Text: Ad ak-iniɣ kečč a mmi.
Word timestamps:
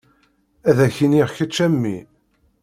Ad 0.69 0.77
ak-iniɣ 0.85 1.29
kečč 1.37 1.57
a 1.65 1.67
mmi. 1.73 1.97